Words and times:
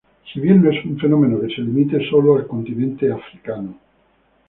Si 0.33 0.39
bien 0.39 0.63
no 0.63 0.71
es 0.71 0.83
un 0.83 0.97
fenómeno 0.97 1.39
que 1.39 1.53
se 1.53 1.61
limite 1.61 2.09
solo 2.09 2.35
al 2.35 2.47
continente 2.47 3.11
africano. 3.11 3.75